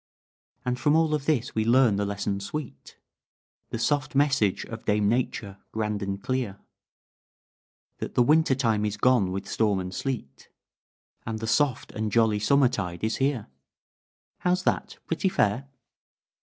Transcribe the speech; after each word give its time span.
"And 0.65 0.79
from 0.79 0.95
all 0.95 1.13
of 1.13 1.27
this 1.27 1.53
we 1.53 1.63
learn 1.63 1.97
the 1.97 2.07
lesson 2.07 2.39
sweet, 2.39 2.97
The 3.69 3.77
soft 3.77 4.15
message 4.15 4.65
of 4.65 4.83
Dame 4.83 5.07
Nature, 5.07 5.59
grand 5.71 6.01
and 6.01 6.19
clear, 6.19 6.57
That 7.99 8.15
the 8.15 8.23
winter 8.23 8.55
time 8.55 8.83
is 8.83 8.97
gone 8.97 9.31
with 9.31 9.47
storm 9.47 9.79
and 9.79 9.93
sleet, 9.93 10.49
And 11.23 11.37
the 11.37 11.45
soft 11.45 11.91
and 11.91 12.11
jolly 12.11 12.39
summer 12.39 12.67
tide 12.67 13.03
is 13.03 13.17
here. 13.17 13.45
How's 14.39 14.63
that? 14.63 14.97
Pretty 15.05 15.29
fair?" 15.29 15.67